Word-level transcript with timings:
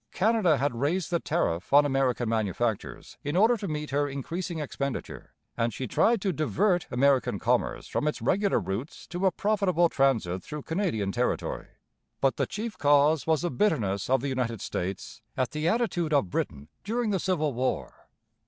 Canada 0.11 0.57
had 0.57 0.73
raised 0.73 1.11
the 1.11 1.19
tariff 1.19 1.71
on 1.71 1.85
American 1.85 2.27
manufactures 2.27 3.19
in 3.23 3.35
order 3.35 3.55
to 3.55 3.67
meet 3.67 3.91
her 3.91 4.09
increasing 4.09 4.57
expenditure; 4.57 5.35
and 5.55 5.75
she 5.75 5.85
tried 5.85 6.19
to 6.19 6.33
divert 6.33 6.87
American 6.89 7.37
commerce 7.37 7.87
from 7.87 8.07
its 8.07 8.19
regular 8.19 8.59
routes 8.59 9.05
to 9.05 9.27
a 9.27 9.31
profitable 9.31 9.89
transit 9.89 10.41
through 10.41 10.63
Canadian 10.63 11.11
territory. 11.11 11.67
But 12.19 12.37
the 12.37 12.47
chief 12.47 12.79
cause 12.79 13.27
was 13.27 13.43
the 13.43 13.51
bitterness 13.51 14.09
of 14.09 14.21
the 14.21 14.29
United 14.29 14.59
States 14.59 15.21
at 15.37 15.51
the 15.51 15.67
attitude 15.67 16.13
of 16.13 16.31
Britain 16.31 16.69
during 16.83 17.11
the 17.11 17.19
Civil 17.19 17.53
War. 17.53 18.07